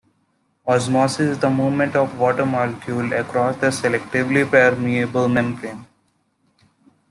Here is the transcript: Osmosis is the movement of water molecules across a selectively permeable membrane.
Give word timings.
Osmosis 0.65 1.19
is 1.21 1.37
the 1.37 1.49
movement 1.51 1.95
of 1.95 2.17
water 2.17 2.43
molecules 2.43 3.11
across 3.11 3.55
a 3.57 3.67
selectively 3.67 4.49
permeable 4.49 5.27
membrane. 5.27 5.85